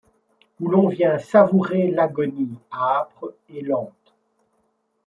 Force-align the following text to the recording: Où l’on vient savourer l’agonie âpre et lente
Où 0.59 0.67
l’on 0.67 0.87
vient 0.87 1.19
savourer 1.19 1.91
l’agonie 1.91 2.57
âpre 2.71 3.35
et 3.49 3.61
lente 3.61 3.93